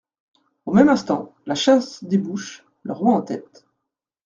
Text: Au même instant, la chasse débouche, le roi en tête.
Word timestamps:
Au 0.65 0.73
même 0.73 0.89
instant, 0.89 1.35
la 1.45 1.53
chasse 1.53 2.03
débouche, 2.03 2.65
le 2.81 2.91
roi 2.91 3.13
en 3.13 3.21
tête. 3.21 3.67